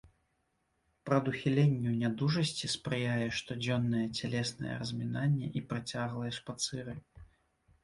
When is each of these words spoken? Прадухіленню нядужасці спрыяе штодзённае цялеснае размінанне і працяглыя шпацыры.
Прадухіленню 1.09 1.91
нядужасці 2.03 2.71
спрыяе 2.77 3.27
штодзённае 3.41 4.03
цялеснае 4.17 4.73
размінанне 4.81 5.47
і 5.61 5.65
працяглыя 5.69 6.31
шпацыры. 6.41 6.99